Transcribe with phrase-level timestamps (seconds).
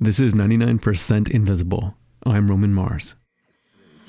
[0.00, 1.92] This is 99% Invisible.
[2.24, 3.16] I'm Roman Mars.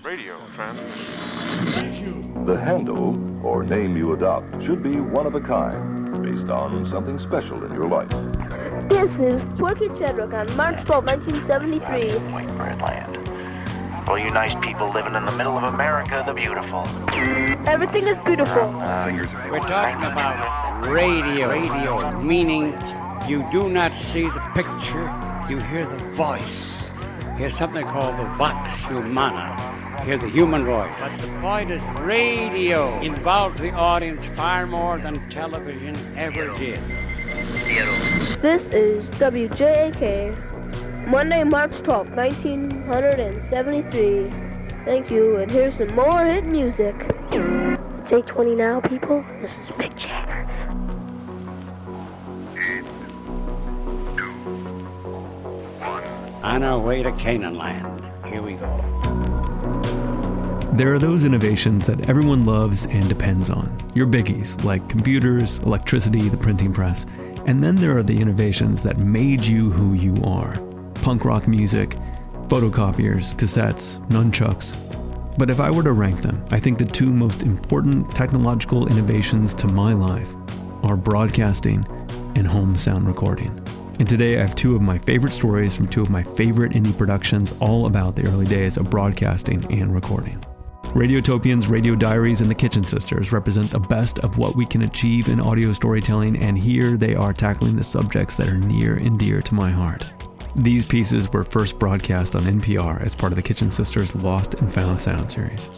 [0.04, 2.46] Radio transmission.
[2.46, 7.17] The handle or name you adopt should be one of a kind, based on something
[7.17, 8.07] special in your life.
[8.88, 12.32] This is Porky Chedwick on March 12, 1973.
[12.34, 14.08] White bread land.
[14.08, 16.84] All you nice people living in the middle of America, the beautiful.
[17.68, 18.62] Everything is beautiful.
[19.50, 21.50] We're talking about radio.
[21.50, 22.76] Radio, meaning
[23.28, 25.08] you do not see the picture,
[25.50, 26.89] you hear the voice.
[27.38, 29.55] Hear something called the vox humana.
[30.03, 30.91] Hear the human voice.
[30.99, 36.80] But the point is, radio involved the audience far more than television ever did.
[38.41, 44.29] This is WJAK, Monday, March 12, 1973.
[44.85, 46.93] Thank you, and here's some more hit music.
[47.31, 49.26] It's 820 now, people.
[49.41, 50.29] This is Mick Jagger.
[56.43, 58.02] On our way to Canaan land.
[58.25, 58.67] Here we go.
[60.73, 63.76] There are those innovations that everyone loves and depends on.
[63.93, 67.05] Your biggies, like computers, electricity, the printing press.
[67.45, 70.55] And then there are the innovations that made you who you are.
[70.95, 71.97] Punk rock music,
[72.47, 74.85] photocopiers, cassettes, nunchucks.
[75.37, 79.53] But if I were to rank them, I think the two most important technological innovations
[79.55, 80.33] to my life
[80.83, 81.83] are broadcasting
[82.35, 83.61] and home sound recording.
[84.00, 86.97] And today I have two of my favorite stories from two of my favorite indie
[86.97, 90.39] productions all about the early days of broadcasting and recording.
[90.94, 95.27] Radiotopians, Radio Diaries, and The Kitchen Sisters represent the best of what we can achieve
[95.27, 99.42] in audio storytelling, and here they are tackling the subjects that are near and dear
[99.42, 100.05] to my heart.
[100.55, 104.73] These pieces were first broadcast on NPR as part of the Kitchen Sisters' Lost and
[104.73, 105.70] Found Sound series.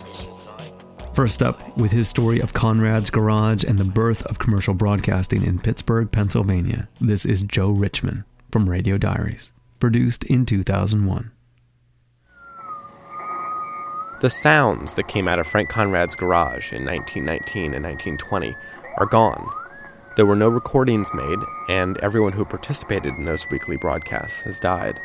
[1.14, 5.60] First up, with his story of Conrad's Garage and the birth of commercial broadcasting in
[5.60, 11.32] Pittsburgh, Pennsylvania, this is Joe Richman from Radio Diaries, produced in 2001.
[14.22, 18.56] The sounds that came out of Frank Conrad's garage in 1919 and 1920
[18.98, 19.46] are gone.
[20.16, 25.02] There were no recordings made, and everyone who participated in those weekly broadcasts has died.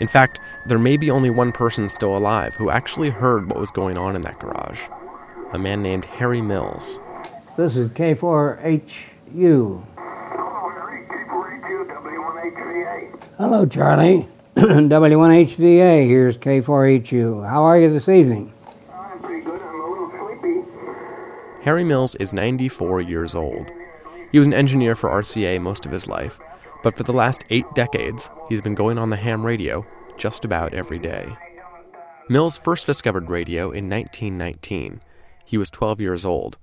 [0.00, 3.70] In fact, there may be only one person still alive who actually heard what was
[3.70, 4.80] going on in that garage
[5.52, 6.98] a man named Harry Mills.
[7.56, 9.86] This is K4HU.
[13.38, 14.28] Hello, Charlie.
[14.56, 17.48] W1HVA, here's K4HU.
[17.48, 18.52] How are you this evening?
[18.92, 19.60] I'm pretty good.
[19.60, 20.62] I'm a little sleepy.
[21.62, 23.70] Harry Mills is 94 years old.
[24.32, 26.40] He was an engineer for RCA most of his life,
[26.82, 29.86] but for the last eight decades, he's been going on the ham radio
[30.16, 31.36] just about every day.
[32.28, 35.00] Mills first discovered radio in 1919.
[35.46, 36.58] He was 12 years old,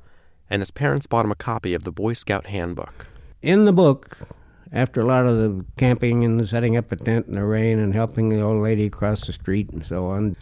[0.49, 3.07] and his parents bought him a copy of the Boy Scout Handbook.
[3.41, 4.19] In the book,
[4.73, 7.93] after a lot of the camping and setting up a tent in the rain and
[7.93, 10.35] helping the old lady across the street and so on,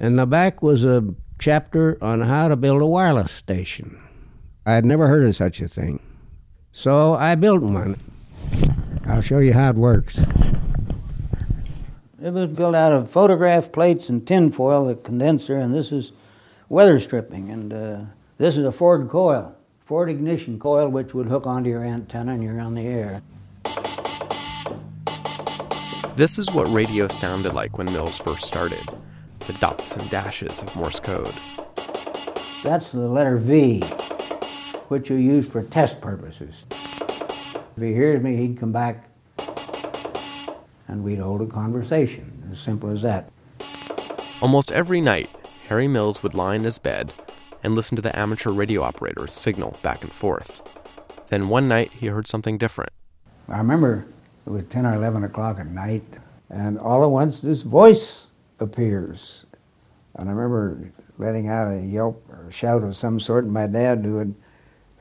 [0.00, 1.04] in the back was a
[1.38, 4.00] chapter on how to build a wireless station.
[4.64, 6.00] I had never heard of such a thing.
[6.72, 8.00] So I built one.
[9.06, 10.18] I'll show you how it works.
[12.22, 16.12] It was built out of photograph plates and tinfoil, the condenser, and this is
[16.70, 17.50] weather stripping.
[17.50, 18.00] And uh,
[18.38, 19.54] this is a Ford coil,
[19.84, 23.20] Ford ignition coil, which would hook onto your antenna and you're on the air.
[26.16, 28.80] This is what radio sounded like when Mills first started
[29.40, 31.26] the dots and dashes of Morse code.
[32.62, 33.80] That's the letter V,
[34.88, 36.64] which you use for test purposes.
[36.70, 39.08] If he hears me, he'd come back
[40.88, 42.48] and we'd hold a conversation.
[42.52, 43.30] As simple as that.
[44.42, 45.34] Almost every night,
[45.70, 47.12] Harry Mills would lie in his bed
[47.62, 51.24] and listen to the amateur radio operator's signal back and forth.
[51.28, 52.90] Then one night, he heard something different.
[53.48, 54.04] I remember
[54.48, 56.02] it was 10 or 11 o'clock at night,
[56.48, 58.26] and all at once this voice
[58.58, 59.46] appears.
[60.16, 63.68] And I remember letting out a yelp or a shout of some sort, and my
[63.68, 64.34] dad, who had,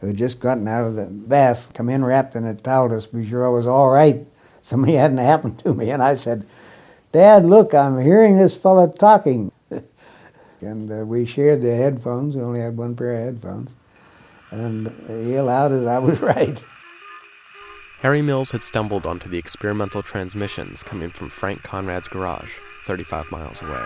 [0.01, 3.09] who had just gotten out of the bath, come in wrapped in a towel to
[3.11, 4.23] be sure I was all right.
[4.61, 5.89] Something hadn't happened to me.
[5.89, 6.45] And I said,
[7.11, 9.51] Dad, look, I'm hearing this fellow talking.
[10.61, 12.35] And uh, we shared the headphones.
[12.35, 13.75] We only had one pair of headphones.
[14.51, 16.63] And he allowed us, I was right.
[17.99, 23.61] Harry Mills had stumbled onto the experimental transmissions coming from Frank Conrad's garage, 35 miles
[23.61, 23.83] away.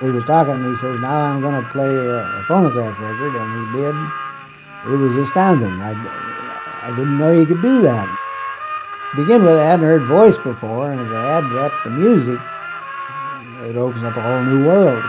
[0.00, 3.36] He was talking and he says, Now I'm going to play a, a phonograph record.
[3.36, 3.94] And he did.
[4.92, 5.80] It was astounding.
[5.80, 5.92] I,
[6.82, 8.06] I didn't know he could do that.
[9.14, 12.38] To begin with, I hadn't heard voice before, and as I add that to music,
[13.68, 15.02] it opens up a whole new world.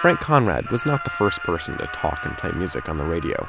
[0.00, 3.46] Frank Conrad was not the first person to talk and play music on the radio.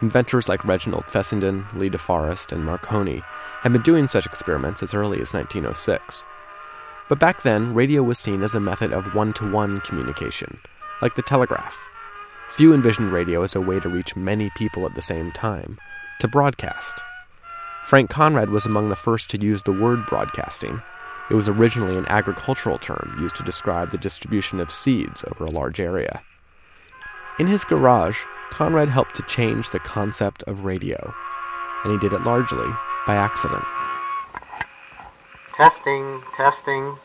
[0.00, 3.20] Inventors like Reginald Fessenden, Lee DeForest, and Marconi
[3.62, 6.22] had been doing such experiments as early as 1906.
[7.08, 10.56] But back then, radio was seen as a method of one to one communication,
[11.00, 11.76] like the telegraph.
[12.50, 15.78] Few envisioned radio as a way to reach many people at the same time,
[16.20, 16.94] to broadcast.
[17.86, 20.80] Frank Conrad was among the first to use the word broadcasting.
[21.32, 25.50] It was originally an agricultural term used to describe the distribution of seeds over a
[25.50, 26.22] large area.
[27.38, 28.18] In his garage,
[28.50, 31.14] Conrad helped to change the concept of radio,
[31.84, 32.68] and he did it largely
[33.06, 33.64] by accident.
[35.56, 36.98] Testing, testing,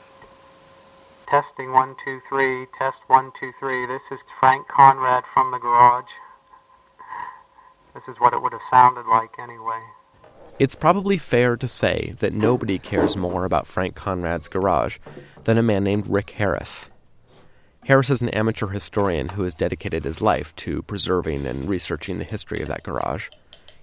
[1.25, 3.85] testing one, two, three, test one, two, three.
[3.85, 6.11] This is Frank Conrad from the garage.
[7.95, 9.79] This is what it would have sounded like anyway.
[10.59, 14.97] It's probably fair to say that nobody cares more about Frank Conrad's garage
[15.43, 16.89] than a man named Rick Harris.
[17.85, 22.23] Harris is an amateur historian who has dedicated his life to preserving and researching the
[22.23, 23.29] history of that garage.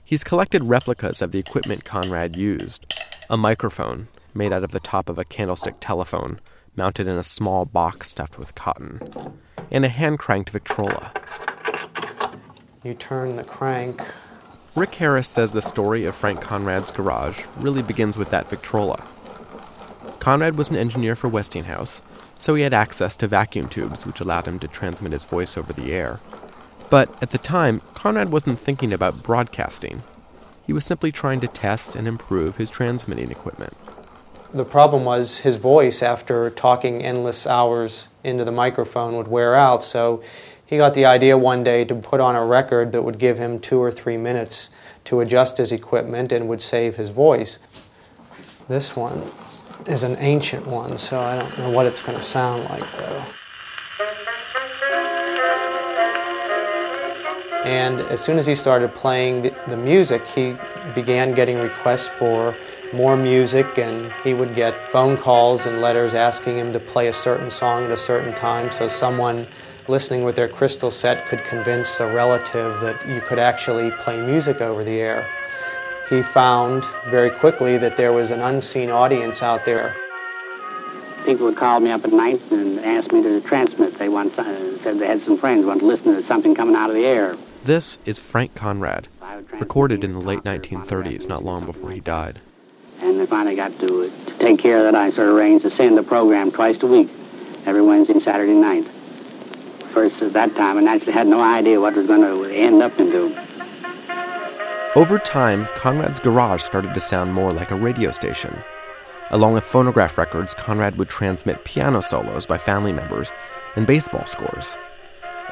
[0.05, 2.93] He's collected replicas of the equipment Conrad used
[3.31, 6.41] a microphone made out of the top of a candlestick telephone
[6.75, 9.01] mounted in a small box stuffed with cotton,
[9.71, 11.13] and a hand cranked Victrola.
[12.83, 14.03] You turn the crank.
[14.77, 19.05] Rick Harris says the story of Frank Conrad's garage really begins with that Victrola.
[20.19, 22.03] Conrad was an engineer for Westinghouse,
[22.41, 25.73] so he had access to vacuum tubes which allowed him to transmit his voice over
[25.73, 26.19] the air.
[26.91, 30.03] But at the time, Conrad wasn't thinking about broadcasting.
[30.67, 33.77] He was simply trying to test and improve his transmitting equipment.
[34.53, 39.85] The problem was his voice, after talking endless hours into the microphone, would wear out,
[39.85, 40.23] so
[40.67, 43.59] he got the idea one day to put on a record that would give him
[43.61, 44.71] two or three minutes
[45.05, 47.59] to adjust his equipment and would save his voice.
[48.69, 49.31] This one
[49.87, 53.25] is an ancient one, so I don't know what it's going to sound like though.
[57.65, 60.55] And as soon as he started playing the, music, he
[60.95, 62.55] began getting requests for
[62.93, 67.13] more music, and he would get phone calls and letters asking him to play a
[67.13, 69.47] certain song at a certain time so someone
[69.89, 74.61] listening with their crystal set could convince a relative that you could actually play music
[74.61, 75.29] over the air.
[76.09, 79.97] He found very quickly that there was an unseen audience out there.
[81.25, 83.95] People would call me up at night and ask me to transmit.
[83.95, 86.91] They once uh, said they had some friends want to listen to something coming out
[86.91, 87.37] of the air.
[87.65, 89.09] This is Frank Conrad,
[89.59, 92.41] recorded in the late 1930s, not long before he died.
[93.01, 94.95] And they finally got to, to take care of that.
[94.95, 97.09] I sort of arranged to send the program twice a week,
[97.65, 98.87] every Wednesday and Saturday night.
[99.95, 102.99] First at that time, and actually had no idea what was going to end up
[102.99, 103.33] into.
[104.97, 108.61] Over time, Conrad's garage started to sound more like a radio station.
[109.31, 113.31] Along with phonograph records, Conrad would transmit piano solos by family members
[113.77, 114.77] and baseball scores.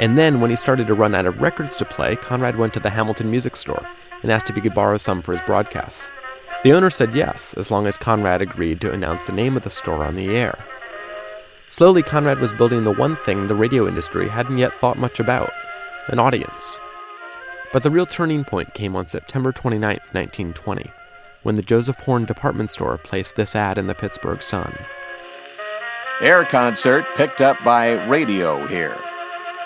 [0.00, 2.80] And then, when he started to run out of records to play, Conrad went to
[2.80, 3.88] the Hamilton Music Store
[4.22, 6.10] and asked if he could borrow some for his broadcasts.
[6.64, 9.70] The owner said yes, as long as Conrad agreed to announce the name of the
[9.70, 10.64] store on the air.
[11.72, 15.50] Slowly, Conrad was building the one thing the radio industry hadn't yet thought much about
[16.08, 16.78] an audience.
[17.72, 20.92] But the real turning point came on September 29, 1920,
[21.44, 24.76] when the Joseph Horne department store placed this ad in the Pittsburgh Sun.
[26.20, 29.00] Air concert picked up by radio here.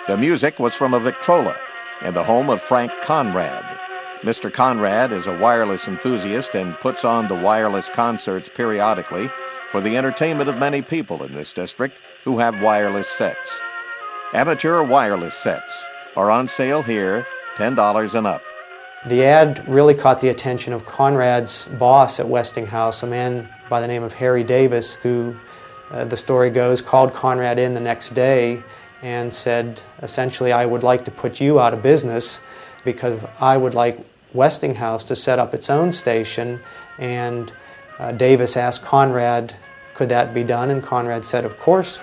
[0.06, 1.56] The music was from a Victrola
[2.02, 3.80] in the home of Frank Conrad.
[4.22, 4.52] Mr.
[4.52, 9.28] Conrad is a wireless enthusiast and puts on the wireless concerts periodically
[9.70, 13.62] for the entertainment of many people in this district who have wireless sets.
[14.34, 17.24] Amateur wireless sets are on sale here,
[17.56, 18.42] $10 and up.
[19.06, 23.86] The ad really caught the attention of Conrad's boss at Westinghouse, a man by the
[23.86, 25.36] name of Harry Davis, who,
[25.92, 28.60] uh, the story goes, called Conrad in the next day
[29.02, 32.40] and said, essentially, I would like to put you out of business
[32.84, 34.04] because I would like
[34.34, 36.60] Westinghouse to set up its own station.
[36.98, 37.52] And
[38.00, 39.54] uh, Davis asked Conrad,
[39.94, 40.70] could that be done?
[40.70, 42.00] And Conrad said, of course.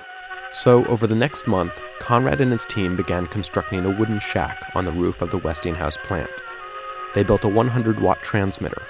[0.53, 4.85] So, over the next month, Conrad and his team began constructing a wooden shack on
[4.85, 6.29] the roof of the Westinghouse plant.
[7.15, 8.85] They built a 100 watt transmitter.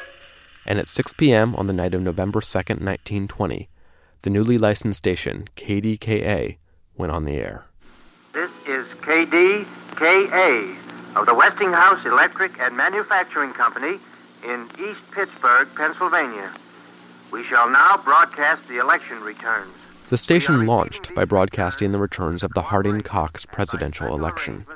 [0.65, 1.55] And at 6 p.m.
[1.55, 3.69] on the night of November 2, 1920,
[4.23, 6.57] the newly licensed station, KDKA,
[6.97, 7.65] went on the air.
[8.33, 10.75] This is KDKA
[11.15, 13.99] of the Westinghouse Electric and Manufacturing Company
[14.45, 16.51] in East Pittsburgh, Pennsylvania.
[17.31, 19.73] We shall now broadcast the election returns.
[20.13, 24.67] The station launched by broadcasting the returns of the Harding Cox presidential election.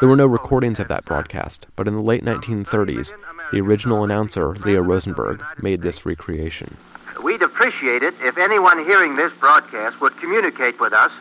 [0.00, 3.12] There were no recordings of that broadcast, but in the late 1930s,
[3.52, 6.78] the original announcer, Leo Rosenberg, made this recreation.
[7.22, 11.12] We'd appreciate it if anyone hearing this broadcast would communicate with us,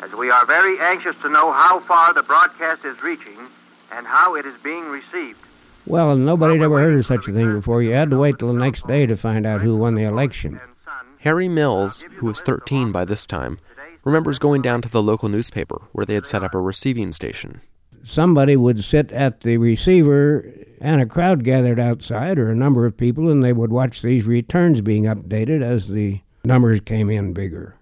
[0.00, 3.48] as we are very anxious to know how far the broadcast is reaching
[3.90, 5.42] and how it is being received.
[5.86, 7.82] Well, nobody had ever heard of such a thing before.
[7.82, 10.60] You had to wait till the next day to find out who won the election.
[11.22, 13.60] Harry Mills, who was 13 by this time,
[14.02, 17.60] remembers going down to the local newspaper where they had set up a receiving station.
[18.02, 22.96] Somebody would sit at the receiver, and a crowd gathered outside, or a number of
[22.96, 27.76] people, and they would watch these returns being updated as the numbers came in bigger.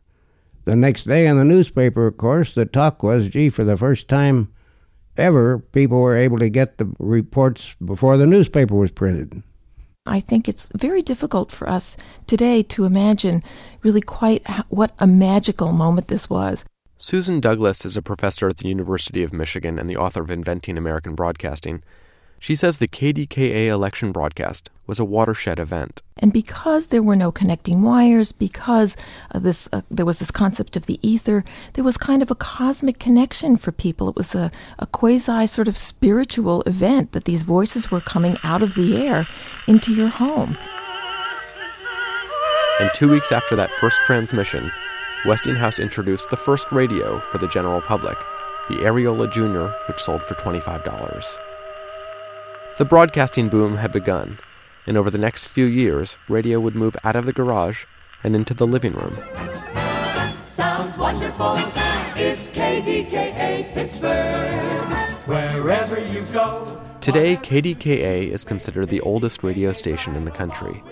[0.67, 4.07] The next day in the newspaper, of course, the talk was gee, for the first
[4.07, 4.53] time
[5.17, 9.43] ever, people were able to get the reports before the newspaper was printed.
[10.07, 13.43] I think it's very difficult for us today to imagine
[13.83, 16.65] really quite what a magical moment this was.
[16.97, 20.79] Susan Douglas is a professor at the University of Michigan and the author of Inventing
[20.79, 21.83] American Broadcasting.
[22.43, 26.01] She says the KDKA election broadcast was a watershed event.
[26.17, 28.97] And because there were no connecting wires, because
[29.35, 31.45] uh, this uh, there was this concept of the ether,
[31.75, 34.09] there was kind of a cosmic connection for people.
[34.09, 38.63] It was a, a quasi sort of spiritual event that these voices were coming out
[38.63, 39.29] of the air
[39.69, 40.57] into your home.
[42.81, 44.73] And two weeks after that first transmission,
[45.27, 48.19] Westinghouse introduced the first radio for the general public,
[48.71, 51.50] the Aeriola Junior, which sold for $25.
[52.81, 54.39] The broadcasting boom had begun,
[54.87, 57.85] and over the next few years, radio would move out of the garage
[58.25, 59.19] and into the living room.
[60.49, 61.57] Sounds wonderful.
[62.17, 64.95] It's KDKA Pittsburgh.
[65.27, 66.81] Wherever you go.
[67.03, 70.83] Today, KDKA is considered the oldest radio station in the country.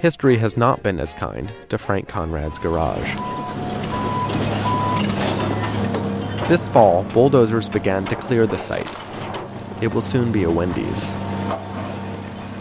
[0.00, 3.14] History has not been as kind to Frank Conrad's garage.
[6.46, 8.86] This fall, bulldozers began to clear the site
[9.80, 11.14] it will soon be a Wendy's.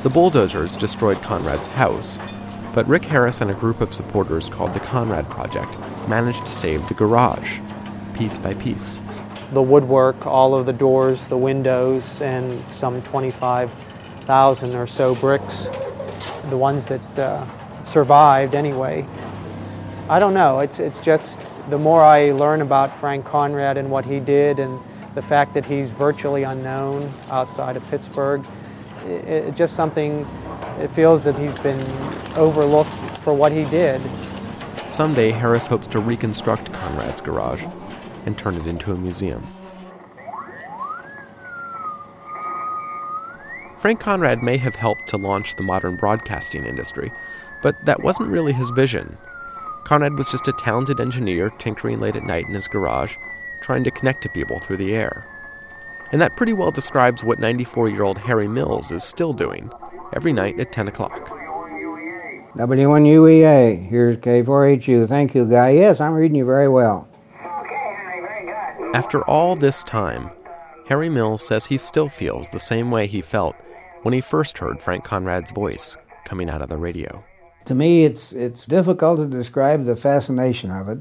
[0.04, 2.20] The bulldozers destroyed Conrad's house,
[2.74, 6.88] but Rick Harris and a group of supporters called the Conrad Project managed to save
[6.88, 7.60] the garage,
[8.14, 9.02] piece by piece.
[9.52, 15.68] The woodwork, all of the doors, the windows, and some 25,000 or so bricks,
[16.50, 19.06] the ones that uh, survived anyway.
[20.08, 24.06] I don't know, it's, it's just the more I learn about Frank Conrad and what
[24.06, 24.80] he did and
[25.16, 28.46] the fact that he's virtually unknown outside of Pittsburgh,
[29.06, 30.28] it, it just something,
[30.80, 31.80] it feels that he's been
[32.36, 32.90] overlooked
[33.20, 34.02] for what he did.
[34.90, 37.66] Someday, Harris hopes to reconstruct Conrad's garage
[38.26, 39.46] and turn it into a museum.
[43.78, 47.12] Frank Conrad may have helped to launch the modern broadcasting industry,
[47.64, 49.18] but that wasn't really his vision.
[49.86, 53.16] Conrad was just a talented engineer tinkering late at night in his garage
[53.62, 55.26] trying to connect to people through the air.
[56.12, 59.72] And that pretty well describes what 94 year old Harry Mills is still doing
[60.14, 61.30] every night at 10 o'clock.
[62.56, 65.08] W1UEA, here's K4HU.
[65.08, 65.70] Thank you, Guy.
[65.72, 67.08] Yes, I'm reading you very well.
[68.94, 70.32] After all this time,
[70.88, 73.56] Harry Mills says he still feels the same way he felt
[74.02, 77.24] when he first heard Frank Conrad's voice coming out of the radio.
[77.66, 80.98] To me, it's, it's difficult to describe the fascination of it.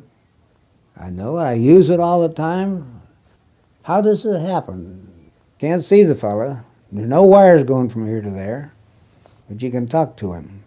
[1.01, 3.03] I know I use it all the time.
[3.83, 5.31] How does it happen?
[5.59, 6.65] Can't see the fella.
[6.91, 8.73] There's no wires going from here to there,
[9.49, 10.65] but you can talk to him.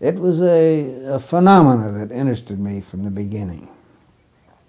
[0.00, 3.68] It was a, a phenomena that interested me from the beginning.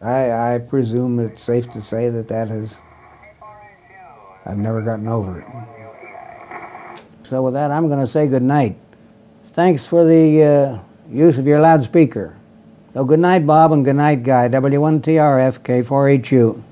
[0.02, 2.80] I, I presume it's safe to say that that has,
[4.46, 5.48] I've never gotten over it.
[7.24, 8.78] So with that, I'm going to say good night.
[9.48, 10.80] Thanks for the uh,
[11.10, 12.37] use of your loudspeaker.
[12.98, 14.50] So good night, Bob, and good night, Guy.
[14.50, 16.64] W1TRF K4HU.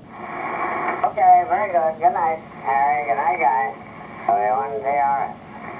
[1.04, 1.94] Okay, very good.
[2.00, 3.06] Good night, Harry.
[3.06, 3.72] Good night, Guy.
[4.26, 5.36] W1TRF.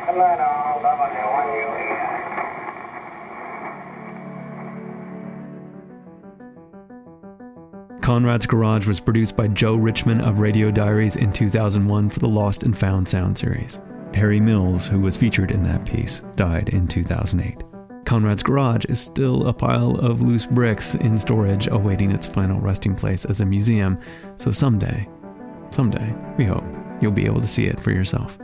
[0.07, 0.79] Good night, all.
[7.91, 8.00] W1UE.
[8.00, 12.62] Conrad's Garage was produced by Joe Richman of Radio Diaries in 2001 for the Lost
[12.62, 13.81] and Found Sound series.
[14.15, 17.65] Harry Mills, who was featured in that piece, died in 2008.
[18.06, 22.94] Conrad's garage is still a pile of loose bricks in storage awaiting its final resting
[22.94, 23.98] place as a museum.
[24.36, 25.08] So someday,
[25.72, 26.64] someday, we hope,
[27.00, 28.38] you'll be able to see it for yourself.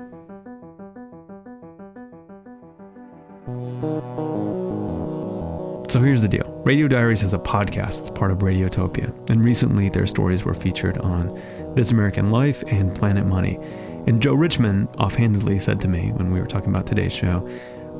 [5.88, 9.90] So here's the deal Radio Diaries has a podcast, it's part of Radiotopia, and recently
[9.90, 11.40] their stories were featured on
[11.76, 13.60] This American Life and Planet Money.
[14.08, 17.48] And Joe Richman offhandedly said to me when we were talking about today's show,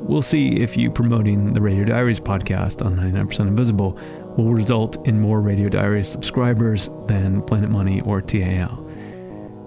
[0.03, 3.97] We'll see if you promoting the Radio Diaries podcast on 99% Invisible
[4.37, 8.85] will result in more Radio Diaries subscribers than Planet Money or TAL.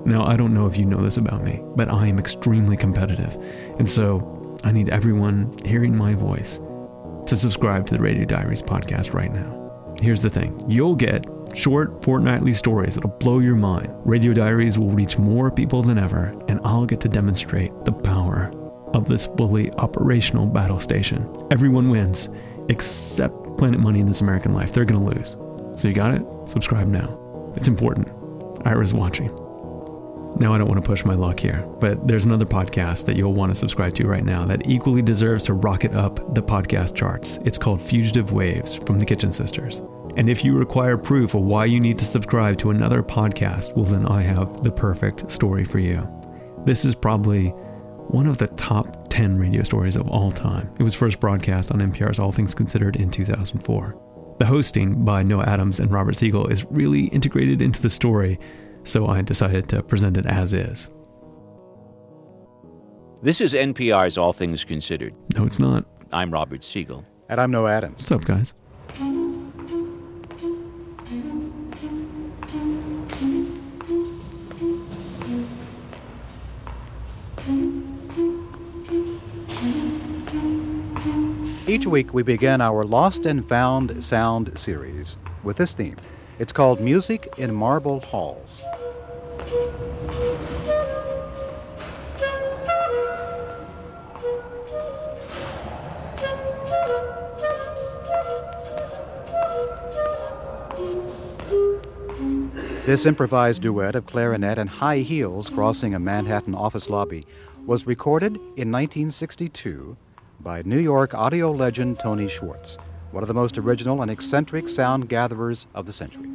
[0.04, 3.34] Now, I don't know if you know this about me, but I am extremely competitive.
[3.78, 6.60] And so I need everyone hearing my voice
[7.26, 9.94] to subscribe to the Radio Diaries podcast right now.
[10.02, 11.24] Here's the thing you'll get
[11.54, 13.88] Short, fortnightly stories that'll blow your mind.
[14.04, 18.52] Radio Diaries will reach more people than ever, and I'll get to demonstrate the power
[18.96, 21.28] of this fully operational battle station.
[21.50, 22.30] Everyone wins,
[22.68, 24.72] except Planet Money and This American Life.
[24.72, 25.36] They're going to lose.
[25.78, 26.24] So you got it?
[26.46, 27.52] Subscribe now.
[27.56, 28.10] It's important.
[28.66, 29.28] Ira's watching.
[30.38, 33.32] Now, I don't want to push my luck here, but there's another podcast that you'll
[33.32, 37.38] want to subscribe to right now that equally deserves to rocket up the podcast charts.
[37.44, 39.80] It's called Fugitive Waves from the Kitchen Sisters.
[40.16, 43.84] And if you require proof of why you need to subscribe to another podcast, well,
[43.84, 46.06] then I have the perfect story for you.
[46.66, 47.54] This is probably
[48.08, 50.72] one of the top 10 radio stories of all time.
[50.78, 53.96] It was first broadcast on NPR's All Things Considered in 2004.
[54.38, 58.38] The hosting by Noah Adams and Robert Siegel is really integrated into the story
[58.84, 60.90] so I decided to present it as is.
[63.22, 65.14] This is NPR's All Things Considered.
[65.36, 65.84] No, it's not.
[66.12, 67.04] I'm Robert Siegel.
[67.28, 68.02] And I'm Noah Adams.
[68.02, 68.54] What's up, guys?
[81.76, 85.98] Each week we begin our Lost and Found Sound series with this theme.
[86.38, 88.62] It's called Music in Marble Halls.
[102.86, 107.26] This improvised duet of clarinet and high heels crossing a Manhattan office lobby
[107.66, 109.98] was recorded in 1962
[110.46, 112.78] by New York audio legend Tony Schwartz,
[113.10, 116.28] one of the most original and eccentric sound gatherers of the century.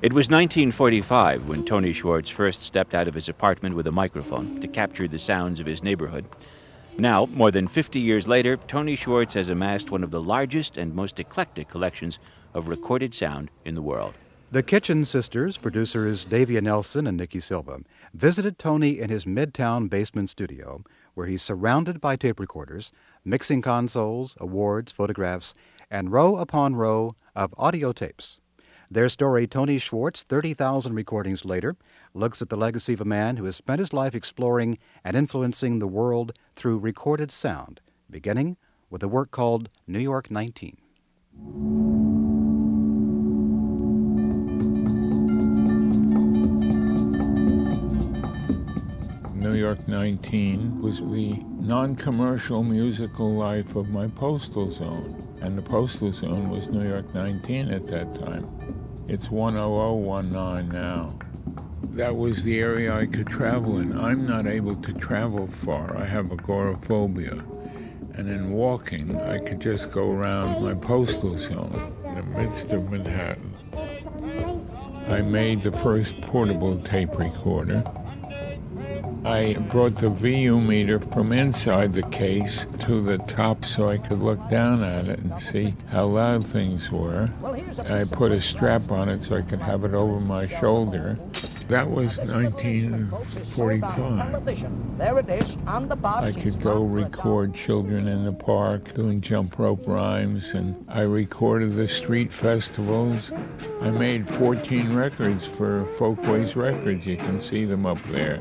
[0.00, 4.58] It was 1945 when Tony Schwartz first stepped out of his apartment with a microphone
[4.62, 6.24] to capture the sounds of his neighborhood.
[6.96, 10.94] Now, more than 50 years later, Tony Schwartz has amassed one of the largest and
[10.94, 12.18] most eclectic collections
[12.54, 14.14] of recorded sound in the world.
[14.52, 17.80] The Kitchen Sisters, producers Davia Nelson and Nikki Silva,
[18.12, 22.92] visited Tony in his Midtown basement studio, where he's surrounded by tape recorders,
[23.24, 25.54] mixing consoles, awards, photographs,
[25.90, 28.38] and row upon row of audio tapes.
[28.90, 31.76] Their story, Tony Schwartz, 30,000 recordings later,
[32.12, 35.78] looks at the legacy of a man who has spent his life exploring and influencing
[35.78, 37.80] the world through recorded sound,
[38.10, 38.58] beginning
[38.90, 40.76] with a work called New York 19.
[49.52, 55.28] New York 19 was the non commercial musical life of my postal zone.
[55.42, 58.48] And the postal zone was New York 19 at that time.
[59.08, 61.14] It's 10019 now.
[61.90, 64.00] That was the area I could travel in.
[64.00, 65.98] I'm not able to travel far.
[65.98, 67.44] I have agoraphobia.
[68.14, 72.90] And in walking, I could just go around my postal zone in the midst of
[72.90, 73.54] Manhattan.
[75.08, 77.84] I made the first portable tape recorder.
[79.24, 84.18] I brought the VU meter from inside the case to the top so I could
[84.18, 87.30] look down at it and see how loud things were.
[87.88, 91.16] I put a strap on it so I could have it over my shoulder.
[91.68, 94.98] That was 1945.
[94.98, 96.26] There it is on the box.
[96.26, 101.76] I could go record children in the park doing jump rope rhymes, and I recorded
[101.76, 103.30] the street festivals.
[103.80, 107.06] I made 14 records for Folkways Records.
[107.06, 108.40] You can see them up there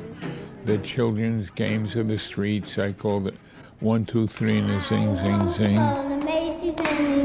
[0.65, 2.77] the children's games of the streets.
[2.77, 3.35] I called it
[3.79, 5.75] one, two, three, and a zing, zing, zing.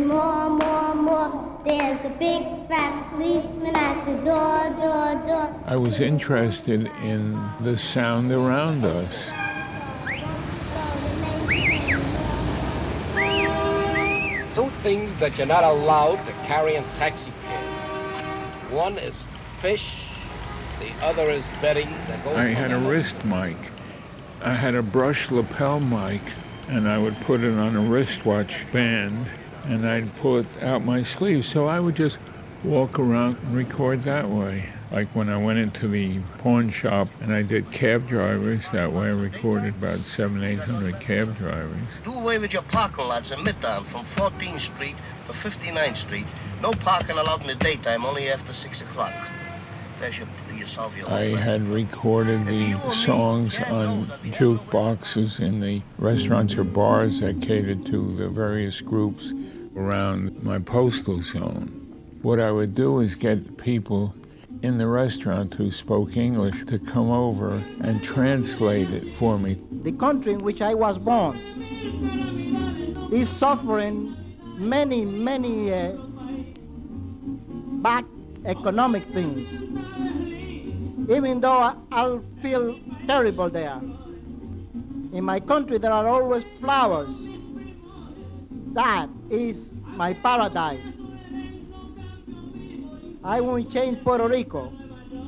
[0.06, 1.60] More, more, more.
[1.66, 5.62] There's a big fat policeman at the door, door, door.
[5.66, 9.30] I was interested in the sound around us.
[14.54, 18.72] Two things that you're not allowed to carry in taxi cab.
[18.72, 19.24] One is
[19.60, 20.05] fish
[20.80, 23.56] the other is betting that goes I had a wrist mic.
[24.42, 26.22] I had a brush lapel mic,
[26.68, 29.30] and I would put it on a wristwatch band,
[29.64, 31.46] and I'd pull it out my sleeve.
[31.46, 32.18] So I would just
[32.62, 34.68] walk around and record that way.
[34.90, 39.06] Like when I went into the pawn shop and I did cab drivers, that way
[39.06, 41.88] I recorded about seven, eight hundred cab drivers.
[42.04, 46.26] Do away with your parking lots in Midtown from 14th Street to 59th Street.
[46.62, 49.12] No parking allowed in the daytime, only after 6 o'clock.
[50.00, 50.28] There's your
[51.06, 58.14] I had recorded the songs on jukeboxes in the restaurants or bars that catered to
[58.16, 59.32] the various groups
[59.76, 61.68] around my postal zone.
[62.22, 64.14] What I would do is get people
[64.62, 69.58] in the restaurant who spoke English to come over and translate it for me.
[69.82, 71.38] The country in which I was born
[73.12, 74.16] is suffering
[74.56, 75.92] many, many uh,
[77.82, 78.04] back
[78.44, 79.48] economic things.
[81.08, 83.80] Even though I'll feel terrible there.
[85.12, 87.14] In my country, there are always flowers.
[88.72, 90.84] That is my paradise.
[93.22, 94.72] I won't change Puerto Rico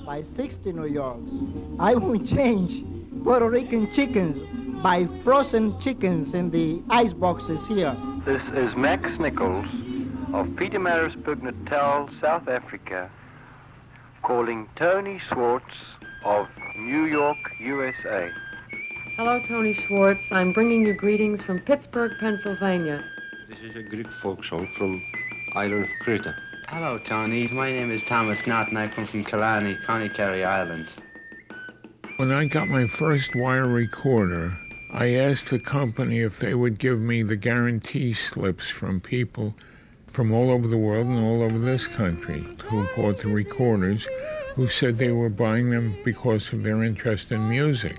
[0.04, 1.30] by 60 New Yorks.
[1.78, 2.84] I won't change
[3.24, 4.38] Puerto Rican chickens
[4.82, 7.96] by frozen chickens in the ice boxes here.
[8.24, 9.66] This is Max Nichols
[10.32, 13.10] of Pietermaritzburg, Natal, South Africa,
[14.22, 15.74] calling Tony Schwartz
[16.24, 18.30] of New York, USA.
[19.16, 20.20] Hello, Tony Schwartz.
[20.30, 23.04] I'm bringing you greetings from Pittsburgh, Pennsylvania.
[23.48, 25.02] This is a Greek folk song from
[25.54, 26.26] island of Crete.
[26.68, 27.48] Hello, Tony.
[27.48, 30.88] My name is Thomas Knott, and I come from Killarney, County Kerry, Ireland.
[32.16, 34.56] When I got my first wire recorder,
[34.92, 39.54] I asked the company if they would give me the guarantee slips from people
[40.12, 44.06] from all over the world and all over this country who bought the recorders,
[44.54, 47.96] who said they were buying them because of their interest in music.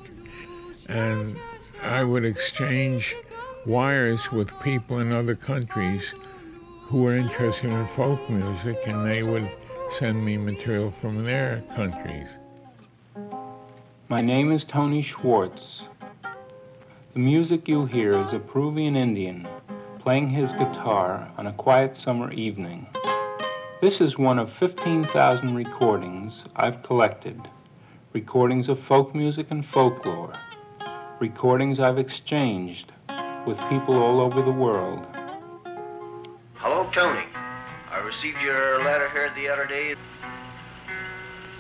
[0.87, 1.37] And
[1.81, 3.15] I would exchange
[3.65, 6.13] wires with people in other countries
[6.83, 9.49] who were interested in folk music, and they would
[9.91, 12.37] send me material from their countries.
[14.09, 15.81] My name is Tony Schwartz.
[17.13, 19.47] The music you hear is a Peruvian Indian
[20.09, 22.87] playing his guitar on a quiet summer evening.
[23.79, 27.39] This is one of 15,000 recordings I've collected.
[28.13, 30.33] Recordings of folk music and folklore.
[31.19, 32.91] Recordings I've exchanged
[33.45, 35.05] with people all over the world.
[36.55, 37.27] Hello, Tony.
[37.91, 39.93] I received your letter here the other day.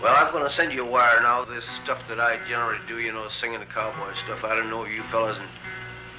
[0.01, 1.45] Well, I'm going to send you a wire now.
[1.45, 4.43] This stuff that I generally do, you know, singing the cowboy stuff.
[4.43, 5.43] I don't know you fellas in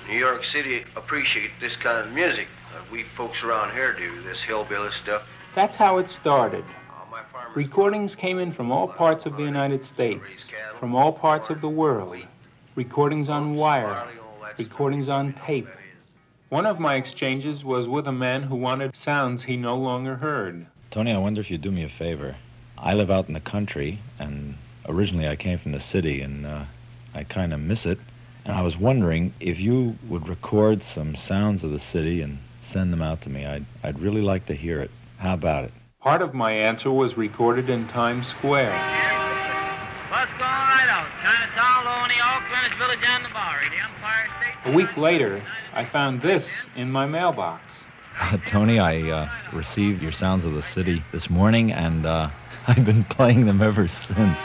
[0.09, 2.49] New York City appreciate this kind of music.
[2.75, 5.23] Uh, we folks around here do, this hillbilly stuff.
[5.55, 6.65] That's how it started.
[7.55, 10.23] Recordings came in from all parts of the United States,
[10.79, 12.17] from all parts of the world.
[12.77, 14.07] Recordings on wire,
[14.59, 15.69] recordings on tape.
[16.49, 20.67] One of my exchanges was with a man who wanted sounds he no longer heard.
[20.91, 22.37] Tony, I wonder if you'd do me a favor.
[22.79, 24.57] I live out in the country, and
[24.89, 26.65] originally I came from the city, and uh,
[27.15, 27.99] I kind of miss it.
[28.45, 32.93] And I was wondering if you would record some sounds of the city and send
[32.93, 33.47] them out to me.
[33.47, 34.91] I'd, I'd really like to hear it.
[35.19, 35.73] How about it?
[36.01, 38.73] Part of my answer was recorded in Times Square.
[40.11, 41.07] What's going right out?
[41.23, 44.73] Chinatown, Loney, Oakland, it's Village on the Bowery, the Empire State.
[44.73, 47.63] A week later, I found this in my mailbox.
[48.47, 52.31] Tony, I uh, received your Sounds of the City this morning, and uh,
[52.67, 54.39] I've been playing them ever since.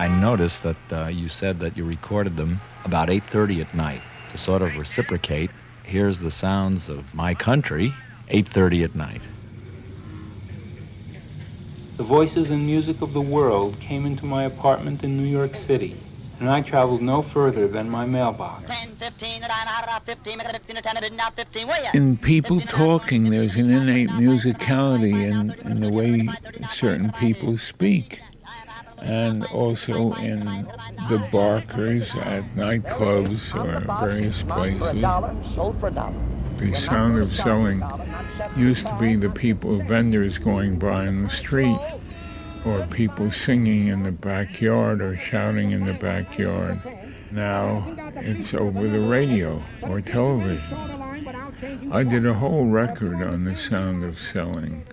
[0.00, 4.00] I noticed that uh, you said that you recorded them about 8.30 at night
[4.32, 5.50] to sort of reciprocate.
[5.82, 7.92] Here's the sounds of my country,
[8.30, 9.20] 8.30 at night.
[11.98, 15.94] The voices and music of the world came into my apartment in New York City,
[16.38, 18.70] and I traveled no further than my mailbox.
[21.92, 26.26] In people talking, there's an innate musicality in, in the way
[26.70, 28.22] certain people speak.
[29.02, 30.44] And also in
[31.08, 34.92] the barkers at nightclubs or various places.
[36.58, 37.82] The sound of selling
[38.56, 41.78] used to be the people, vendors going by in the street,
[42.66, 46.80] or people singing in the backyard or shouting in the backyard.
[47.30, 50.78] Now it's over the radio or television.
[51.92, 54.84] I did a whole record on the sound of selling.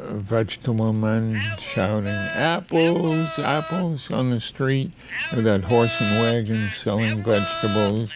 [0.00, 4.92] Vegetable men shouting apples, apples on the street,
[5.32, 8.10] or that horse and wagon selling vegetables.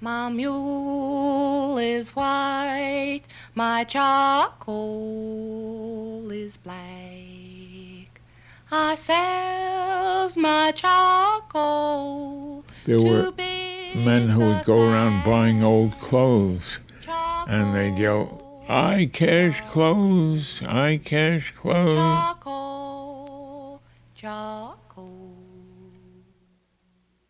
[0.00, 3.22] My mule is white,
[3.54, 4.80] my charcoal
[6.30, 8.20] is black.
[8.70, 12.64] I sells my charcoal.
[12.84, 13.32] There were
[13.94, 16.80] men who would go around buying old clothes,
[17.46, 18.41] and they'd yell,
[18.72, 21.98] I cash clothes, I cash clothes.
[21.98, 23.82] Charcoal,
[24.14, 25.36] charcoal.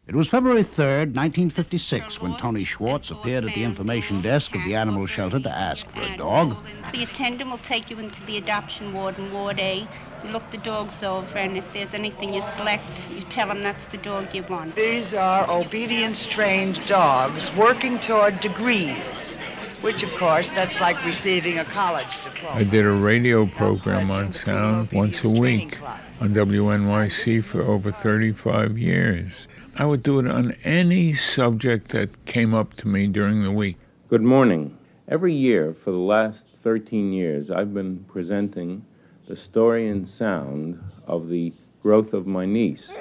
[0.06, 4.76] It was February 3rd, 1956, when Tony Schwartz appeared at the information desk of the
[4.76, 6.64] animal shelter to ask for a dog.
[6.92, 9.88] The attendant will take you into the adoption ward in Ward A.
[10.22, 13.84] You look the dogs over, and if there's anything you select, you tell them that's
[13.90, 14.76] the dog you want.
[14.76, 19.38] These are obedience-trained dogs working toward degrees,
[19.82, 22.60] which, of course, that's like receiving a college diploma.
[22.60, 25.80] I did a radio program on sound once a week
[26.20, 29.48] on WNYC for over 35 years.
[29.76, 33.76] I would do it on any subject that came up to me during the week.
[34.08, 34.78] Good morning.
[35.08, 38.84] Every year for the last 13 years, I've been presenting
[39.26, 42.92] the story and sound of the growth of my niece.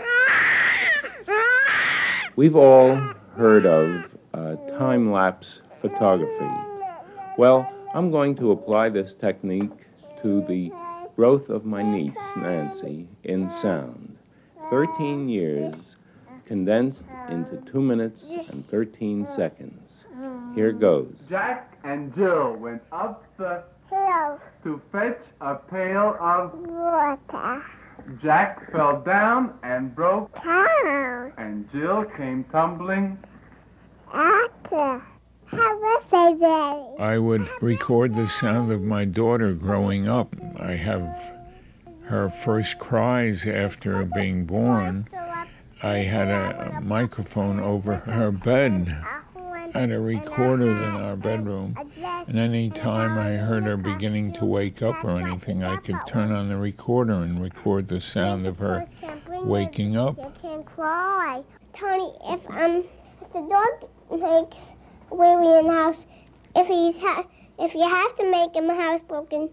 [2.36, 2.96] We've all
[3.36, 6.71] heard of uh, time lapse photography.
[7.38, 9.72] Well, I'm going to apply this technique
[10.22, 10.72] to the
[11.16, 14.18] growth of my niece, Nancy, in sound.
[14.70, 15.96] 13 years
[16.46, 20.04] condensed into 2 minutes and 13 seconds.
[20.56, 21.14] Here goes.
[21.30, 27.64] Jack and Jill went up the hill to fetch a pail of water.
[28.22, 31.34] Jack fell down and broke down.
[31.38, 33.18] And Jill came tumbling
[34.14, 35.02] after.
[37.00, 40.36] I would record the sound of my daughter growing up.
[40.58, 41.34] I have
[42.04, 45.08] her first cries after being born.
[45.84, 48.96] I had a, microphone over her bed
[49.74, 51.76] and a recorder in our bedroom.
[52.28, 56.32] And any time I heard her beginning to wake up or anything, I could turn
[56.32, 58.88] on the recorder and record the sound of her
[59.30, 60.18] waking up.
[61.74, 62.84] Tony, if um
[63.22, 64.58] if the dog makes
[65.12, 65.98] wee wee in the house,
[66.56, 67.26] if he's ha-
[67.60, 69.50] if you have to make him housebroken,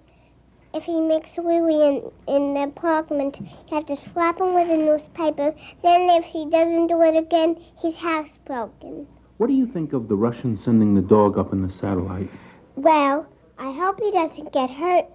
[0.74, 4.54] if he makes a wee wee in, in the apartment, you have to slap him
[4.54, 5.54] with a newspaper.
[5.82, 9.06] Then if he doesn't do it again, he's housebroken.
[9.38, 12.28] What do you think of the Russians sending the dog up in the satellite?
[12.76, 13.26] Well,
[13.58, 15.06] I hope he doesn't get hurt.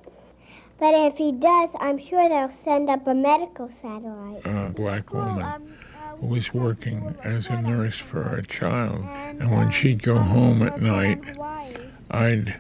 [0.80, 4.46] But if he does, I'm sure they'll send up a medical satellite.
[4.46, 5.46] A black woman
[5.92, 5.93] who
[6.28, 9.06] was working as a nurse for her child.
[9.40, 11.38] And when she'd go home at night,
[12.12, 12.56] I'd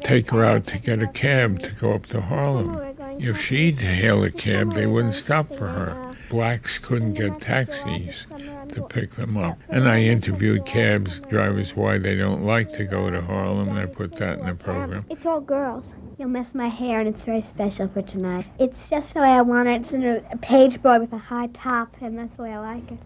[0.00, 2.80] take her out to get a cab to go up to Harlem.
[3.18, 6.14] If she'd hail a cab, they wouldn't stop for her.
[6.28, 8.26] Blacks couldn't get taxis
[8.70, 9.58] to pick them up.
[9.68, 13.86] And I interviewed cabs drivers why they don't like to go to Harlem, and I
[13.86, 15.04] put that in the program.
[15.10, 15.94] It's all girls.
[16.18, 18.48] You'll miss my hair, and it's very special for tonight.
[18.58, 19.82] It's just the way I want it.
[19.82, 22.58] It's in a, a page boy with a high top, and that's the way I
[22.60, 22.98] like it.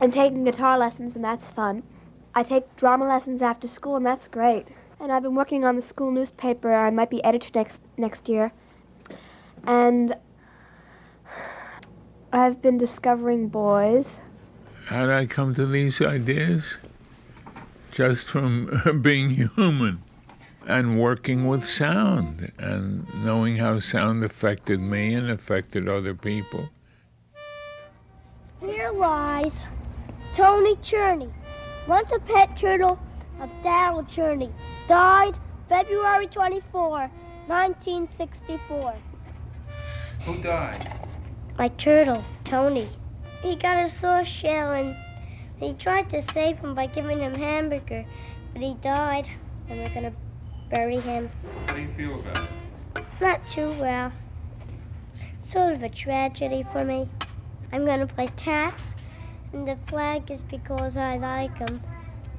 [0.00, 1.82] I'm taking guitar lessons, and that's fun.
[2.34, 4.68] I take drama lessons after school, and that's great.
[5.00, 6.72] And I've been working on the school newspaper.
[6.72, 8.52] I might be editor next next year.
[9.64, 10.14] And
[12.32, 14.20] I've been discovering boys.
[14.88, 16.78] How did I come to these ideas?
[17.90, 20.02] Just from being human
[20.66, 26.70] and working with sound and knowing how sound affected me and affected other people.
[28.62, 29.66] Here lies
[30.34, 31.30] Tony Cherney,
[31.86, 32.98] once a pet turtle
[33.42, 34.50] of Darrell Cherney,
[34.86, 35.34] died
[35.68, 37.10] February 24,
[37.48, 38.94] 1964.
[40.24, 40.94] Who died?
[41.58, 42.88] My turtle, Tony.
[43.42, 44.96] He got a sore shell and
[45.58, 48.04] he tried to save him by giving him hamburger,
[48.52, 49.28] but he died
[49.68, 50.12] and we're gonna
[50.70, 51.30] bury him.
[51.66, 52.48] How do you feel about
[52.96, 53.04] it?
[53.20, 54.12] Not too well.
[55.42, 57.08] Sort of a tragedy for me.
[57.72, 58.94] I'm gonna play taps,
[59.52, 61.80] and the flag is because I like him.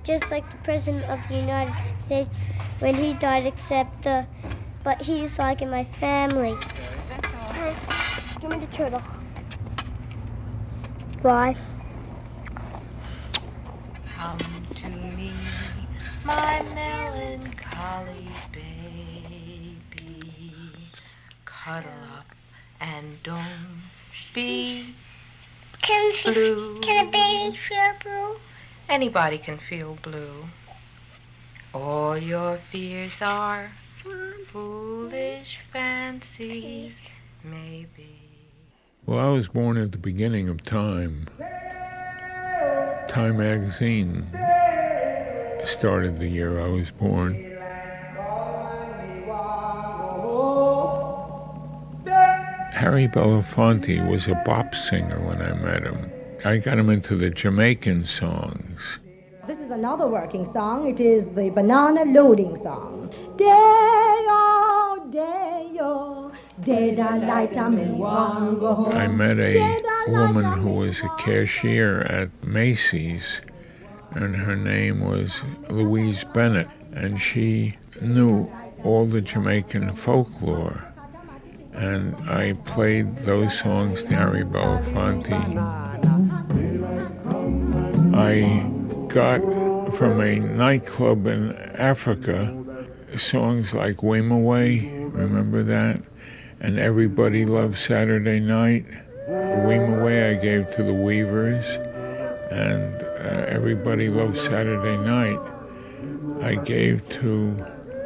[0.03, 2.37] Just like the President of the United States
[2.79, 4.23] when he died, except, uh,
[4.83, 6.55] but he's like in my family.
[7.11, 7.73] Uh,
[8.39, 9.01] Give me the turtle.
[11.23, 11.75] Life.
[14.15, 14.37] Come
[14.75, 15.33] to me,
[16.23, 20.33] my melancholy baby.
[21.43, 22.25] Cuddle up
[22.79, 23.81] and don't
[24.33, 24.95] be
[25.81, 26.79] Can, blue.
[26.79, 28.39] can a baby feel blue?
[28.87, 30.45] Anybody can feel blue.
[31.73, 33.71] All your fears are
[34.51, 36.93] foolish fancies,
[37.43, 38.18] maybe.
[39.09, 41.25] Well, I was born at the beginning of Time.
[43.07, 44.27] Time magazine
[45.63, 47.33] started the year I was born.
[52.71, 56.11] Harry Belafonte was a bop singer when I met him.
[56.45, 58.99] I got him into the Jamaican songs.
[59.47, 60.87] This is another working song.
[60.87, 63.11] It is the banana loading song.
[63.37, 66.48] Day-o, day-o, day oh, da oh.
[66.67, 68.91] Light a me want go home.
[68.91, 73.41] I met a woman who was a cashier at Macy's,
[74.11, 78.51] and her name was Louise Bennett, and she knew
[78.83, 80.83] all the Jamaican folklore.
[81.73, 85.31] And I played those songs to Harry Belafonte.
[88.13, 88.69] I
[89.07, 89.41] got
[89.95, 92.53] from a nightclub in Africa
[93.15, 96.01] songs like Wimoweh, remember that?
[96.61, 98.85] And Everybody Loves Saturday Night.
[99.29, 101.65] Wimoweh I gave to the Weavers,
[102.51, 105.39] and uh, Everybody Loves Saturday Night
[106.41, 107.51] I gave to,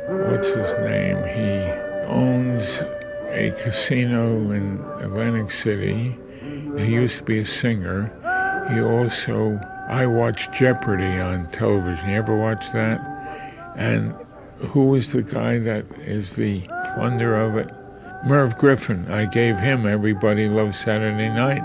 [0.08, 1.18] what's his name?
[1.24, 1.72] He
[2.08, 2.84] owns
[3.30, 6.16] a casino in Atlantic City.
[6.78, 8.12] He used to be a singer.
[8.72, 12.10] He also, I watched Jeopardy on television.
[12.10, 13.02] You ever watch that?
[13.76, 14.14] And
[14.58, 16.62] who was the guy that is the
[16.96, 17.74] funder of it?
[18.26, 19.12] Merv Griffin.
[19.12, 21.62] I gave him Everybody Loves Saturday Night.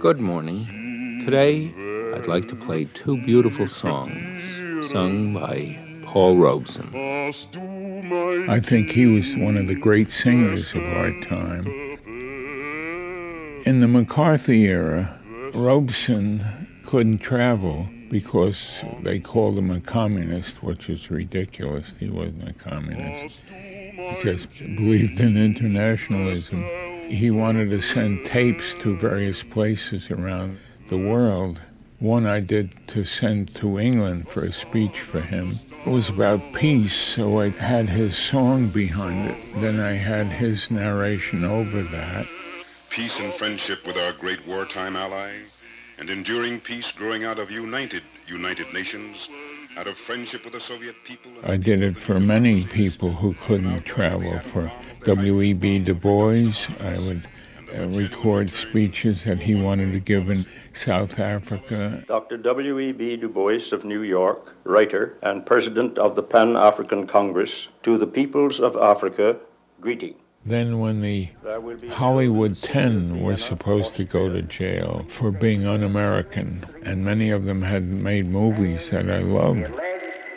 [0.00, 1.22] Good morning.
[1.24, 1.72] Today,
[2.16, 6.90] I'd like to play two beautiful songs sung by Paul Robeson.
[8.48, 11.87] I think he was one of the great singers of our time.
[13.68, 15.20] In the McCarthy era,
[15.52, 16.42] Robeson
[16.84, 21.94] couldn't travel because they called him a communist, which is ridiculous.
[21.98, 23.42] He wasn't a communist.
[23.50, 26.62] He just believed in internationalism.
[27.10, 30.56] He wanted to send tapes to various places around
[30.88, 31.60] the world.
[31.98, 35.58] One I did to send to England for a speech for him.
[35.84, 39.36] It was about peace, so I had his song behind it.
[39.60, 42.26] Then I had his narration over that.
[42.98, 45.30] Peace and friendship with our great wartime ally,
[45.98, 49.28] and enduring peace growing out of united United Nations,
[49.76, 51.30] out of friendship with the Soviet people.
[51.44, 54.36] I did it for many people who couldn't travel.
[54.40, 54.72] For
[55.04, 55.78] W.E.B.
[55.78, 57.28] Du Bois, I would
[57.72, 62.02] uh, record speeches that he wanted to give in South Africa.
[62.08, 62.36] Dr.
[62.36, 63.16] W.E.B.
[63.18, 68.08] Du Bois of New York, writer and president of the Pan African Congress, to the
[68.08, 69.36] peoples of Africa,
[69.80, 70.16] greeting.
[70.48, 71.28] Then, when the
[71.90, 77.44] Hollywood Ten were supposed to go to jail for being un American, and many of
[77.44, 79.70] them had made movies that I loved.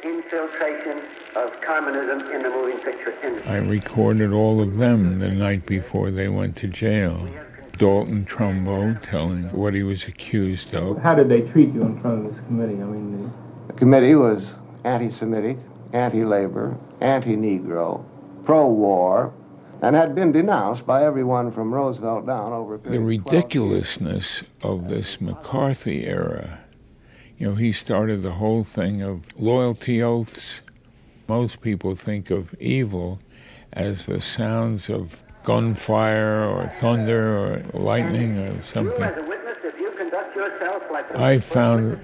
[0.04, 1.02] Infiltration
[1.38, 3.52] of communism in the moving picture industry.
[3.52, 7.26] I recorded all of them the night before they went to jail.
[7.78, 10.98] Dalton Trumbo telling what he was accused of.
[10.98, 12.82] How did they treat you in front of this committee?
[12.82, 13.32] I mean,
[13.68, 15.58] the, the committee was anti Semitic,
[15.94, 18.04] anti labor, anti Negro,
[18.44, 19.34] pro war,
[19.82, 26.06] and had been denounced by everyone from Roosevelt down over the ridiculousness of this McCarthy
[26.08, 26.60] era.
[27.38, 30.62] You know, he started the whole thing of loyalty oaths.
[31.28, 33.20] Most people think of evil
[33.74, 39.04] as the sounds of gunfire or thunder or lightning or something.
[41.16, 42.00] I found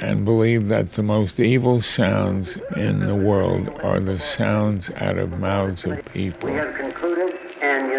[0.00, 5.38] and believe that the most evil sounds in the world are the sounds out of
[5.38, 6.50] mouths of people.
[6.50, 7.90] We have concluded, and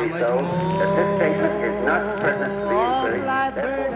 [0.00, 0.36] unanimously so,
[0.78, 3.20] that this statement is not pertinent to the inquiry.
[3.54, 3.88] Therefore,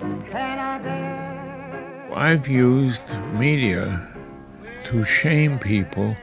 [0.00, 0.56] the chair
[2.14, 4.08] I've used media
[4.84, 6.16] to shame people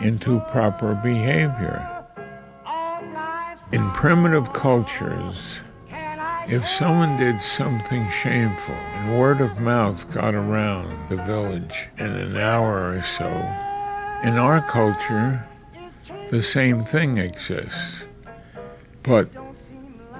[0.00, 1.88] into proper behavior.
[3.72, 5.62] In primitive cultures,
[6.46, 12.36] if someone did something shameful and word of mouth got around the village in an
[12.36, 13.28] hour or so,
[14.22, 15.42] in our culture,
[16.32, 18.06] the same thing exists.
[19.02, 19.28] But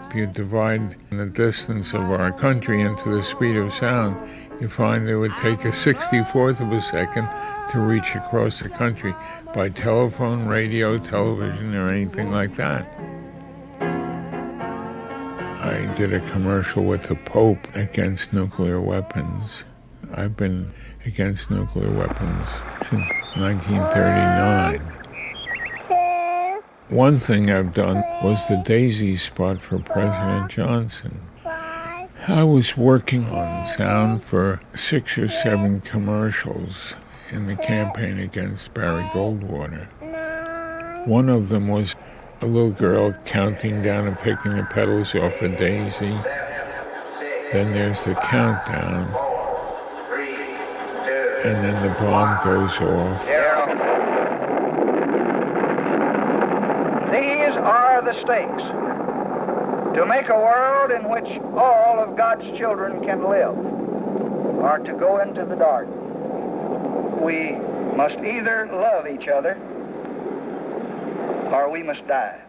[0.07, 4.18] if you divide the distance of our country into the speed of sound,
[4.61, 7.31] you find it would take a 64th of a second
[7.70, 9.14] to reach across the country
[9.55, 12.87] by telephone, radio, television, or anything like that.
[15.62, 19.64] I did a commercial with the Pope against nuclear weapons.
[20.12, 20.75] I've been
[21.07, 22.48] against nuclear weapons
[22.83, 25.01] since 1939.
[26.92, 31.22] One thing I've done was the Daisy spot for President Johnson.
[32.28, 36.94] I was working on sound for six or seven commercials
[37.31, 39.88] in the campaign against Barry Goldwater.
[41.07, 41.96] One of them was
[42.42, 46.14] a little girl counting down and picking the petals off a daisy.
[47.55, 49.09] Then there's the countdown.
[51.42, 53.26] And then the bomb goes off.
[58.02, 58.62] These are the stakes.
[59.96, 63.56] To make a world in which all of God's children can live,
[64.58, 65.88] or to go into the dark.
[67.22, 67.52] We
[67.96, 69.56] must either love each other
[71.52, 72.40] or we must die.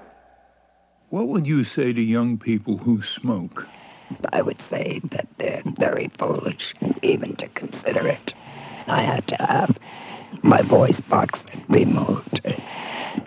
[1.10, 3.68] What would you say to young people who smoke?
[4.32, 8.34] I would say that they're very foolish even to consider it.
[8.88, 9.78] I had to have
[10.42, 12.42] my voice box removed.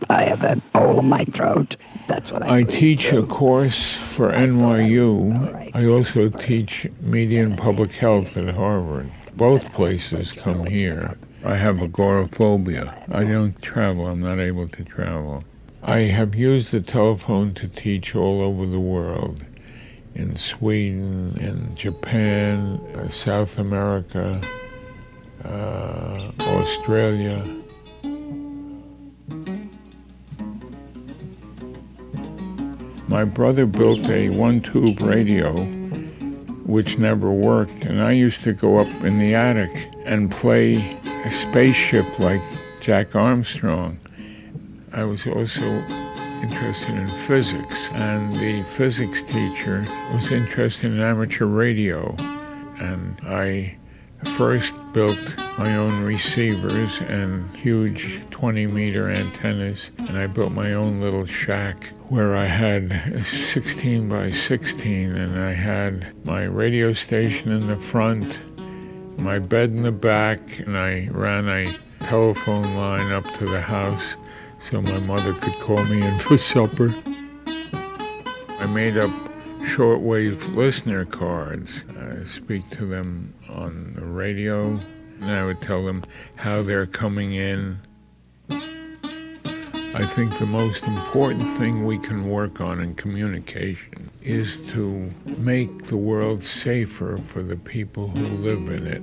[0.08, 1.76] I have a hole in my throat.
[2.08, 2.58] That's what I.
[2.58, 3.24] I teach through.
[3.24, 5.52] a course for NYU.
[5.52, 5.70] Right.
[5.74, 9.10] I also teach media and public health at Harvard.
[9.36, 11.16] Both places come here.
[11.44, 12.94] I have agoraphobia.
[13.12, 14.06] I don't travel.
[14.06, 15.44] I'm not able to travel.
[15.82, 19.44] I have used the telephone to teach all over the world
[20.16, 24.40] in Sweden, in Japan, uh, South America,
[25.44, 27.46] uh, Australia.
[33.16, 35.64] My brother built a one tube radio
[36.66, 41.30] which never worked, and I used to go up in the attic and play a
[41.30, 42.42] spaceship like
[42.82, 43.98] Jack Armstrong.
[44.92, 45.64] I was also
[46.42, 52.14] interested in physics, and the physics teacher was interested in amateur radio.
[52.18, 53.78] And I
[54.36, 61.00] first built my own receivers and huge 20 meter antennas, and I built my own
[61.00, 67.66] little shack where I had 16 by 16, and I had my radio station in
[67.66, 68.40] the front,
[69.16, 74.16] my bed in the back, and I ran a telephone line up to the house
[74.58, 76.94] so my mother could call me in for supper.
[78.58, 79.25] I made up
[79.66, 81.84] shortwave listener cards.
[81.98, 84.80] I speak to them on the radio,
[85.20, 86.04] and I would tell them
[86.36, 87.78] how they're coming in.
[88.48, 95.84] I think the most important thing we can work on in communication is to make
[95.84, 99.02] the world safer for the people who live in it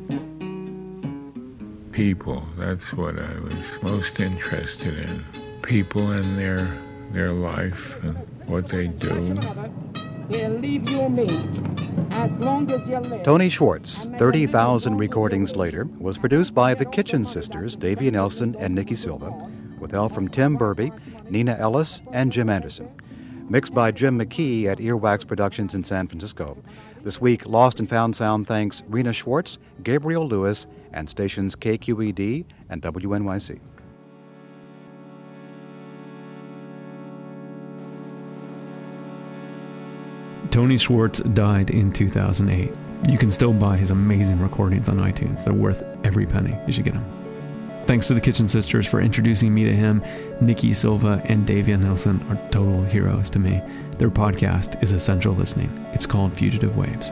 [1.93, 2.43] people.
[2.57, 5.23] That's what I was most interested in.
[5.61, 6.75] People and their
[7.11, 9.39] their life and what they do.
[13.23, 18.95] Tony Schwartz, 30,000 recordings later, was produced by the Kitchen Sisters, Davia Nelson and Nikki
[18.95, 19.31] Silva,
[19.79, 20.91] with help from Tim Burby,
[21.29, 22.89] Nina Ellis, and Jim Anderson.
[23.49, 26.57] Mixed by Jim McKee at Earwax Productions in San Francisco.
[27.03, 32.81] This week, Lost and Found Sound thanks Rena Schwartz, Gabriel Lewis, and stations KQED and
[32.81, 33.59] WNYC.
[40.53, 42.71] Tony Schwartz died in 2008.
[43.09, 45.43] You can still buy his amazing recordings on iTunes.
[45.43, 46.55] They're worth every penny.
[46.67, 47.83] You should get them.
[47.87, 50.03] Thanks to the Kitchen Sisters for introducing me to him.
[50.41, 53.63] Nikki Silva and Davia Nelson are total heroes to me.
[53.97, 55.71] Their podcast is essential listening.
[55.93, 57.11] It's called Fugitive Waves.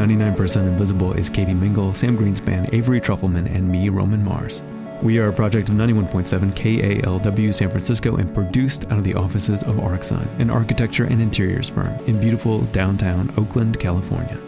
[0.00, 4.62] 99% Invisible is Katie Mingle, Sam Greenspan, Avery Trufelman, and me, Roman Mars.
[5.02, 9.62] We are a project of 91.7 KALW San Francisco and produced out of the offices
[9.62, 14.38] of Arcsine, an architecture and interiors firm in beautiful downtown Oakland, California.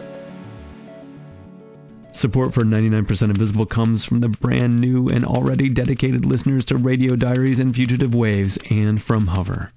[2.13, 7.15] Support for 99% Invisible comes from the brand new and already dedicated listeners to Radio
[7.15, 9.71] Diaries and Fugitive Waves and from Hover,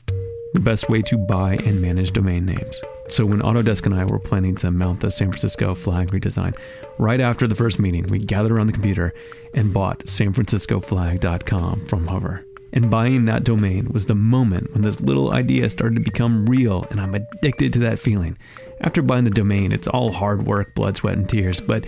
[0.57, 2.81] the best way to buy and manage domain names.
[3.09, 6.57] So when Autodesk and I were planning to mount the San Francisco flag redesign,
[6.99, 9.13] right after the first meeting, we gathered around the computer
[9.53, 12.43] and bought sanfranciscoflag.com from Hover.
[12.73, 16.87] And buying that domain was the moment when this little idea started to become real,
[16.91, 18.39] and I'm addicted to that feeling.
[18.81, 21.85] After buying the domain, it's all hard work, blood, sweat, and tears, but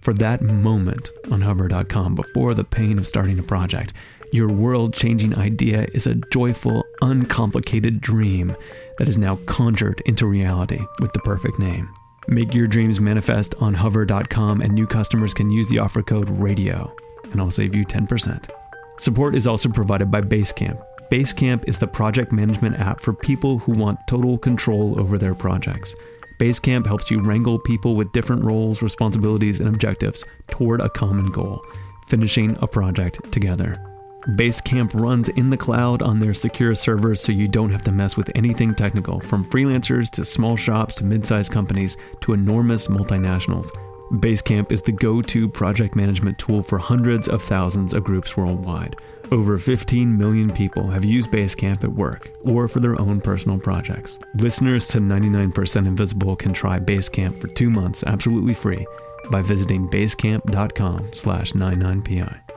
[0.00, 3.92] for that moment on hover.com before the pain of starting a project,
[4.32, 8.56] your world changing idea is a joyful, uncomplicated dream
[8.98, 11.92] that is now conjured into reality with the perfect name.
[12.28, 16.96] Make your dreams manifest on hover.com and new customers can use the offer code RADIO
[17.30, 18.50] and I'll save you 10%.
[18.98, 20.82] Support is also provided by Basecamp.
[21.10, 25.94] Basecamp is the project management app for people who want total control over their projects.
[26.38, 31.62] Basecamp helps you wrangle people with different roles, responsibilities, and objectives toward a common goal,
[32.08, 33.91] finishing a project together.
[34.28, 38.16] Basecamp runs in the cloud on their secure servers so you don't have to mess
[38.16, 43.68] with anything technical, from freelancers to small shops to mid sized companies to enormous multinationals.
[44.12, 48.94] Basecamp is the go to project management tool for hundreds of thousands of groups worldwide.
[49.32, 54.20] Over 15 million people have used Basecamp at work or for their own personal projects.
[54.34, 58.86] Listeners to 99% Invisible can try Basecamp for two months absolutely free
[59.30, 62.51] by visiting basecamp.com slash 99pi.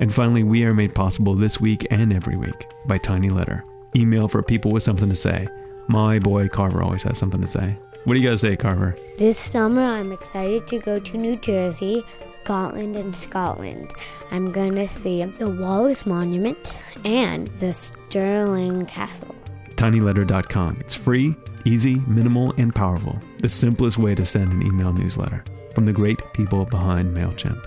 [0.00, 3.64] And finally, we are made possible this week and every week by Tiny Letter.
[3.96, 5.48] Email for people with something to say.
[5.88, 7.76] My boy Carver always has something to say.
[8.04, 8.98] What do you guys say, Carver?
[9.18, 12.04] This summer, I'm excited to go to New Jersey,
[12.44, 13.92] Gotland, and Scotland.
[14.30, 16.72] I'm going to see the Wallace Monument
[17.04, 19.34] and the Stirling Castle.
[19.76, 20.78] tinyletter.com.
[20.80, 21.34] It's free,
[21.64, 23.18] easy, minimal, and powerful.
[23.38, 25.42] The simplest way to send an email newsletter
[25.74, 27.62] from the great people behind MailChimp.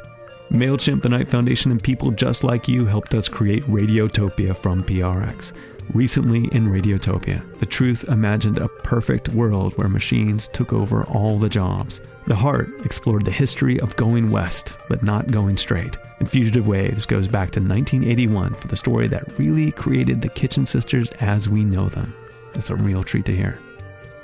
[0.52, 5.52] MailChimp, the Knight Foundation, and people just like you helped us create Radiotopia from PRX.
[5.94, 11.50] Recently in Radiotopia, The Truth imagined a perfect world where machines took over all the
[11.50, 12.00] jobs.
[12.28, 15.98] The Heart explored the history of going west, but not going straight.
[16.20, 20.66] And Fugitive Waves goes back to 1981 for the story that really created the Kitchen
[20.66, 22.14] Sisters as we know them.
[22.54, 23.60] It's a real treat to hear.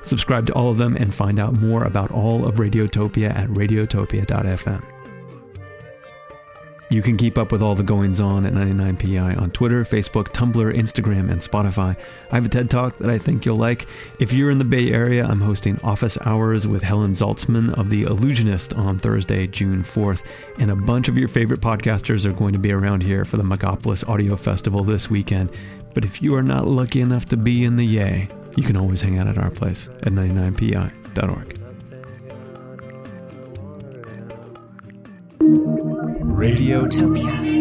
[0.03, 4.93] Subscribe to all of them and find out more about all of Radiotopia at radiotopia.fm.
[6.94, 10.78] You can keep up with all the goings on at 99PI on Twitter, Facebook, Tumblr,
[10.78, 11.98] Instagram, and Spotify.
[12.30, 13.88] I have a TED Talk that I think you'll like.
[14.20, 18.04] If you're in the Bay Area, I'm hosting Office Hours with Helen Zaltzman of The
[18.04, 20.24] Allusionist on Thursday, June 4th.
[20.60, 23.44] And a bunch of your favorite podcasters are going to be around here for the
[23.44, 25.50] Megapolis Audio Festival this weekend.
[25.96, 29.02] But if you are not lucky enough to be in the Yay, you can always
[29.02, 31.62] hang out at our place at 99pi.org.
[36.44, 37.53] Radiotopia.